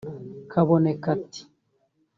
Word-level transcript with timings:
Kaboneka 0.51 1.05
ati 1.15 1.41